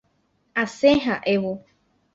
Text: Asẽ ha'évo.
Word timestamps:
Asẽ 0.63 0.97
ha'évo. 1.05 1.53